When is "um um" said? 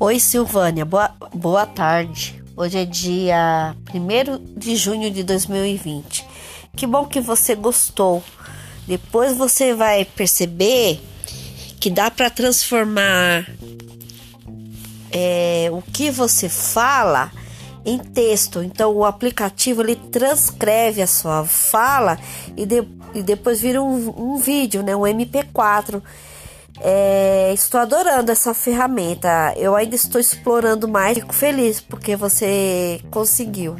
23.80-24.38